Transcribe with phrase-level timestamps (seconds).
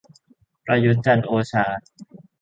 [0.65, 1.65] ประยุทธ์ จันทร์โอชา